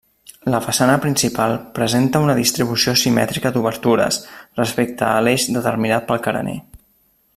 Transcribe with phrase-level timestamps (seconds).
[0.51, 4.19] La façana principal presenta una distribució simètrica d'obertures
[4.63, 6.61] respecte a l'eix determinat pel carener.